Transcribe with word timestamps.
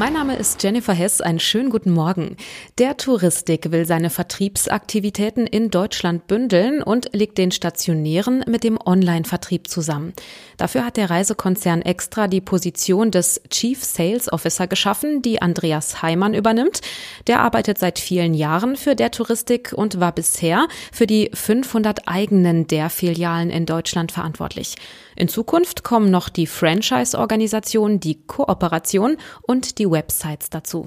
Mein 0.00 0.14
Name 0.14 0.34
ist 0.36 0.62
Jennifer 0.62 0.94
Hess. 0.94 1.20
Einen 1.20 1.40
schönen 1.40 1.68
guten 1.68 1.90
Morgen. 1.90 2.38
Der 2.78 2.96
Touristik 2.96 3.70
will 3.70 3.84
seine 3.84 4.08
Vertriebsaktivitäten 4.08 5.46
in 5.46 5.70
Deutschland 5.70 6.26
bündeln 6.26 6.82
und 6.82 7.10
legt 7.12 7.36
den 7.36 7.50
stationären 7.50 8.42
mit 8.48 8.64
dem 8.64 8.78
Online-Vertrieb 8.82 9.68
zusammen. 9.68 10.14
Dafür 10.56 10.86
hat 10.86 10.96
der 10.96 11.10
Reisekonzern 11.10 11.82
extra 11.82 12.28
die 12.28 12.40
Position 12.40 13.10
des 13.10 13.42
Chief 13.50 13.84
Sales 13.84 14.32
Officer 14.32 14.66
geschaffen, 14.66 15.20
die 15.20 15.42
Andreas 15.42 16.00
Heimann 16.00 16.32
übernimmt. 16.32 16.80
Der 17.26 17.40
arbeitet 17.40 17.76
seit 17.76 17.98
vielen 17.98 18.32
Jahren 18.32 18.76
für 18.76 18.96
der 18.96 19.10
Touristik 19.10 19.74
und 19.76 20.00
war 20.00 20.12
bisher 20.12 20.66
für 20.92 21.06
die 21.06 21.30
500 21.34 22.08
eigenen 22.08 22.66
der 22.66 22.88
Filialen 22.88 23.50
in 23.50 23.66
Deutschland 23.66 24.12
verantwortlich. 24.12 24.76
In 25.20 25.28
Zukunft 25.28 25.84
kommen 25.84 26.10
noch 26.10 26.30
die 26.30 26.46
Franchise-Organisation, 26.46 28.00
die 28.00 28.22
Kooperation 28.26 29.18
und 29.42 29.78
die 29.78 29.90
Websites 29.90 30.48
dazu. 30.48 30.86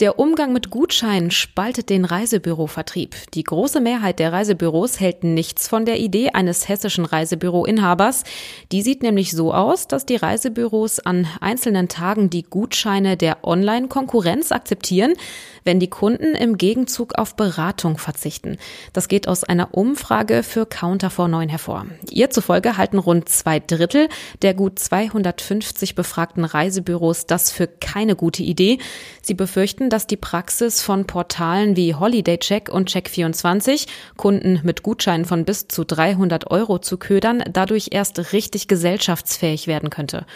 Der 0.00 0.18
Umgang 0.18 0.52
mit 0.52 0.70
Gutscheinen 0.70 1.30
spaltet 1.30 1.88
den 1.88 2.04
Reisebürovertrieb. 2.04 3.14
Die 3.34 3.44
große 3.44 3.80
Mehrheit 3.80 4.18
der 4.18 4.32
Reisebüros 4.32 4.98
hält 4.98 5.22
nichts 5.22 5.68
von 5.68 5.84
der 5.84 6.00
Idee 6.00 6.30
eines 6.30 6.68
hessischen 6.68 7.04
Reisebüroinhabers. 7.04 8.24
Die 8.72 8.82
sieht 8.82 9.04
nämlich 9.04 9.30
so 9.30 9.54
aus, 9.54 9.86
dass 9.86 10.04
die 10.04 10.16
Reisebüros 10.16 10.98
an 10.98 11.28
einzelnen 11.40 11.88
Tagen 11.88 12.28
die 12.28 12.42
Gutscheine 12.42 13.16
der 13.16 13.44
Online-Konkurrenz 13.44 14.50
akzeptieren, 14.50 15.14
wenn 15.62 15.80
die 15.80 15.88
Kunden 15.88 16.34
im 16.34 16.58
Gegenzug 16.58 17.16
auf 17.16 17.36
Beratung 17.36 17.96
verzichten. 17.96 18.58
Das 18.92 19.08
geht 19.08 19.28
aus 19.28 19.44
einer 19.44 19.74
Umfrage 19.74 20.42
für 20.42 20.66
Counter 20.66 21.08
vor 21.08 21.28
9 21.28 21.48
hervor. 21.48 21.86
Ihr 22.10 22.30
zufolge 22.30 22.76
halten 22.76 22.98
rund 22.98 23.28
zwei 23.28 23.60
Drittel 23.60 24.08
der 24.42 24.54
gut 24.54 24.78
250 24.78 25.94
befragten 25.94 26.44
Reisebüros 26.44 27.26
das 27.26 27.50
für 27.50 27.66
keine 27.66 28.16
gute 28.16 28.42
Idee. 28.42 28.78
Sie 29.22 29.34
befürchten, 29.34 29.83
dass 29.90 30.06
die 30.06 30.16
Praxis 30.16 30.82
von 30.82 31.06
Portalen 31.06 31.76
wie 31.76 31.94
Holiday 31.94 32.38
Check 32.38 32.68
und 32.68 32.90
Check24 32.90 33.86
Kunden 34.16 34.60
mit 34.62 34.82
Gutscheinen 34.82 35.24
von 35.24 35.44
bis 35.44 35.68
zu 35.68 35.84
300 35.84 36.50
Euro 36.50 36.78
zu 36.78 36.98
ködern, 36.98 37.42
dadurch 37.50 37.88
erst 37.92 38.32
richtig 38.32 38.68
gesellschaftsfähig 38.68 39.66
werden 39.66 39.90
könnte. 39.90 40.26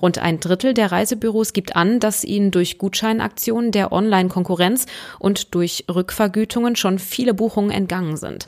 Rund 0.00 0.18
ein 0.18 0.40
Drittel 0.40 0.74
der 0.74 0.92
Reisebüros 0.92 1.52
gibt 1.52 1.76
an, 1.76 2.00
dass 2.00 2.24
ihnen 2.24 2.50
durch 2.50 2.78
Gutscheinaktionen 2.78 3.72
der 3.72 3.92
Online-Konkurrenz 3.92 4.86
und 5.18 5.54
durch 5.54 5.84
Rückvergütungen 5.92 6.76
schon 6.76 6.98
viele 6.98 7.34
Buchungen 7.34 7.70
entgangen 7.70 8.16
sind. 8.16 8.46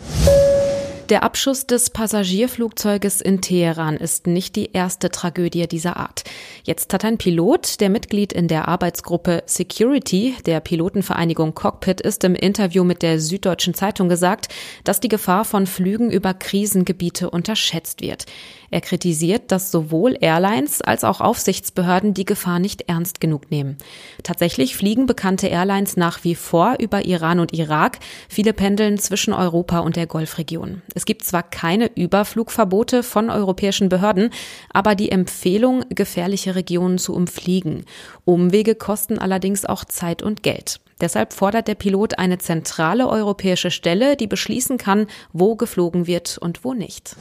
Der 1.11 1.25
Abschuss 1.25 1.67
des 1.67 1.91
Passagierflugzeuges 1.91 3.21
in 3.21 3.41
Teheran 3.41 3.97
ist 3.97 4.29
nicht 4.29 4.55
die 4.55 4.71
erste 4.73 5.11
Tragödie 5.11 5.67
dieser 5.67 5.97
Art. 5.97 6.23
Jetzt 6.63 6.95
hat 6.95 7.05
ein 7.05 7.19
Pilot, 7.19 7.81
der 7.81 7.91
Mitglied 7.91 8.33
in 8.33 8.47
der 8.47 8.69
Arbeitsgruppe 8.69 9.43
Security 9.45 10.37
der 10.47 10.61
Pilotenvereinigung 10.61 11.53
Cockpit 11.57 12.01
ist, 12.01 12.23
im 12.23 12.37
Interview 12.37 12.85
mit 12.85 13.03
der 13.03 13.19
Süddeutschen 13.19 13.75
Zeitung 13.75 14.09
gesagt, 14.09 14.55
dass 14.85 15.01
die 15.01 15.09
Gefahr 15.09 15.45
von 15.45 15.67
Flügen 15.67 16.13
über 16.13 16.33
Krisengebiete 16.33 17.29
unterschätzt 17.29 18.03
wird. 18.03 18.27
Er 18.71 18.81
kritisiert, 18.81 19.51
dass 19.51 19.71
sowohl 19.71 20.17
Airlines 20.21 20.81
als 20.81 21.03
auch 21.03 21.21
Aufsichtsbehörden 21.21 22.15
die 22.15 22.25
Gefahr 22.25 22.59
nicht 22.61 22.83
ernst 22.83 23.21
genug 23.21 23.51
nehmen. 23.51 23.79
Tatsächlich 24.23 24.77
fliegen 24.77 25.07
bekannte 25.07 25.49
Airlines 25.49 25.97
nach 25.97 26.23
wie 26.23 26.37
vor 26.37 26.77
über 26.79 27.05
Iran 27.05 27.41
und 27.41 27.53
Irak. 27.53 27.99
Viele 28.29 28.53
pendeln 28.53 28.99
zwischen 28.99 29.33
Europa 29.33 29.81
und 29.81 29.97
der 29.97 30.07
Golfregion. 30.07 30.83
Es 30.95 31.05
gibt 31.05 31.25
zwar 31.25 31.43
keine 31.43 31.91
Überflugverbote 31.97 33.03
von 33.03 33.29
europäischen 33.29 33.89
Behörden, 33.89 34.31
aber 34.73 34.95
die 34.95 35.11
Empfehlung, 35.11 35.85
gefährliche 35.89 36.55
Regionen 36.55 36.99
zu 36.99 37.15
umfliegen. 37.15 37.85
Umwege 38.25 38.77
kosten 38.77 39.19
allerdings 39.19 39.65
auch 39.65 39.85
Zeit 39.85 40.23
und 40.23 40.43
Geld. 40.43 40.81
Deshalb 41.01 41.33
fordert 41.33 41.67
der 41.67 41.75
Pilot 41.75 42.19
eine 42.19 42.39
zentrale 42.39 43.09
europäische 43.09 43.71
Stelle, 43.71 44.17
die 44.17 44.27
beschließen 44.27 44.79
kann, 44.79 45.07
wo 45.33 45.57
geflogen 45.57 46.07
wird 46.07 46.39
und 46.39 46.63
wo 46.63 46.75
nicht. 46.75 47.17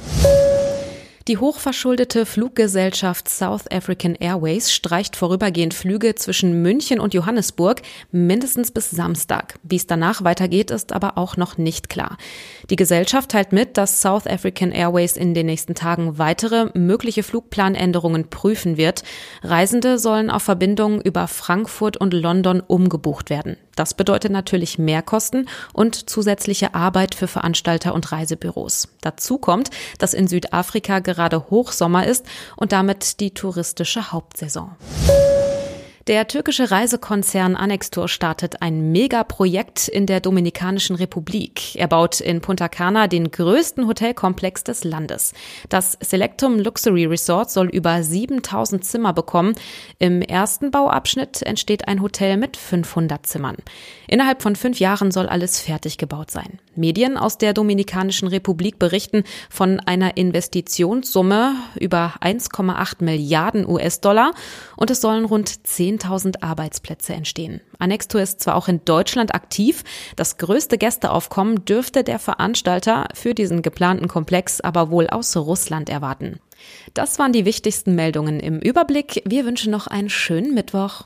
Die 1.30 1.38
hochverschuldete 1.38 2.26
Fluggesellschaft 2.26 3.30
South 3.30 3.70
African 3.72 4.16
Airways 4.16 4.74
streicht 4.74 5.16
vorübergehend 5.16 5.76
Flüge 5.76 6.16
zwischen 6.16 6.64
München 6.64 7.00
und 7.00 7.14
Johannesburg 7.14 7.84
mindestens 8.12 8.72
bis 8.72 8.90
Samstag. 8.90 9.60
Wie 9.62 9.76
es 9.76 9.86
danach 9.86 10.24
weitergeht, 10.24 10.72
ist 10.72 10.92
aber 10.92 11.20
auch 11.20 11.38
noch 11.38 11.60
nicht 11.60 11.88
klar. 11.88 12.18
Die 12.72 12.76
Gesellschaft 12.76 13.30
teilt 13.30 13.52
mit, 13.52 13.78
dass 13.78 14.02
South 14.02 14.26
African 14.26 14.72
Airways 14.72 15.18
in 15.18 15.36
den 15.36 15.46
nächsten 15.46 15.76
Tagen 15.76 16.18
weitere 16.18 16.72
mögliche 16.74 17.22
Flugplanänderungen 17.22 18.32
prüfen 18.32 18.78
wird. 18.78 19.04
Reisende 19.44 20.00
sollen 20.00 20.32
auf 20.32 20.42
Verbindungen 20.42 21.00
über 21.00 21.28
Frankfurt 21.28 21.96
und 21.96 22.16
London 22.16 22.60
umgebucht 22.60 23.30
werden. 23.30 23.56
Das 23.80 23.94
bedeutet 23.94 24.34
natürlich 24.34 24.78
Mehrkosten 24.78 25.48
und 25.72 26.10
zusätzliche 26.10 26.76
Arbeit 26.76 27.16
für 27.16 27.28
Veranstalter 27.28 27.94
und 27.94 28.12
Reisebüros. 28.12 28.90
Dazu 29.00 29.38
kommt, 29.38 29.70
dass 30.00 30.14
in 30.14 30.28
Südafrika 30.28 31.00
gerade 31.00 31.50
Hochsommer 31.50 32.06
ist 32.06 32.26
und 32.58 32.74
damit 32.74 33.22
die 33.22 33.32
touristische 33.34 34.12
Hauptsaison. 34.12 34.76
Der 36.08 36.28
türkische 36.28 36.72
Reisekonzern 36.72 37.56
Annextour 37.56 38.08
startet 38.08 38.62
ein 38.62 38.92
Megaprojekt 38.92 39.88
in 39.88 40.06
der 40.06 40.22
Dominikanischen 40.22 40.96
Republik. 40.96 41.76
Er 41.76 41.88
baut 41.88 42.20
in 42.22 42.42
Punta 42.42 42.68
Cana 42.68 43.08
den 43.08 43.32
größten 43.32 43.88
Hotelkomplex 43.88 44.64
des 44.64 44.84
Landes. 44.84 45.34
Das 45.68 45.98
Selectum 46.02 46.60
Luxury 46.60 47.06
Resort 47.06 47.52
soll 47.52 47.68
über 47.68 48.02
7000 48.02 48.84
Zimmer 48.84 49.14
bekommen. 49.14 49.56
Im 50.00 50.22
ersten 50.22 50.72
Bauabschnitt 50.72 51.42
entsteht 51.44 51.88
ein 51.88 52.02
Hotel 52.02 52.38
mit 52.38 52.58
500 52.58 53.26
Zimmern. 53.26 53.58
Innerhalb 54.08 54.42
von 54.42 54.56
fünf 54.56 54.80
Jahren 54.80 55.12
soll 55.12 55.28
alles 55.28 55.60
fertig 55.60 55.98
gebaut 55.98 56.32
sein. 56.32 56.60
Medien 56.80 57.18
aus 57.18 57.38
der 57.38 57.54
Dominikanischen 57.54 58.28
Republik 58.28 58.80
berichten 58.80 59.24
von 59.50 59.80
einer 59.80 60.18
Investitionssumme 60.18 61.56
über 61.80 62.16
1,8 62.22 63.04
Milliarden 63.04 63.68
US-Dollar 63.68 64.32
und 64.76 64.90
es 64.90 65.02
sollen 65.02 65.26
rund 65.26 65.68
10 65.68 66.00
10.000 66.00 66.44
Arbeitsplätze 66.44 67.14
entstehen. 67.14 67.62
Annextour 67.78 68.22
ist 68.22 68.42
zwar 68.42 68.56
auch 68.56 68.68
in 68.68 68.84
Deutschland 68.86 69.34
aktiv, 69.34 69.84
das 70.16 70.38
größte 70.38 70.78
Gästeaufkommen 70.78 71.66
dürfte 71.66 72.04
der 72.04 72.20
Veranstalter 72.20 73.08
für 73.14 73.34
diesen 73.34 73.62
geplanten 73.62 74.08
Komplex 74.08 74.62
aber 74.62 74.92
wohl 74.92 75.08
aus 75.08 75.36
Russland 75.36 75.90
erwarten. 75.90 76.40
Das 76.94 77.20
waren 77.20 77.34
die 77.34 77.46
wichtigsten 77.46 77.96
Meldungen 77.96 78.40
im 78.40 78.60
Überblick. 78.60 79.22
Wir 79.26 79.46
wünschen 79.46 79.72
noch 79.72 79.88
einen 79.88 80.10
schönen 80.10 80.54
Mittwoch. 80.54 81.06